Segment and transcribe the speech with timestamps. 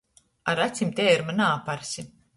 [0.51, 2.01] Ar acim teiruma naaparsi.